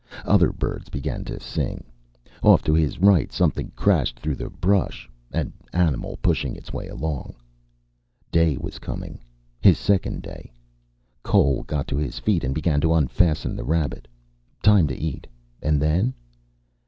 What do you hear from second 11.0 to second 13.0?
Cole got to his feet and began to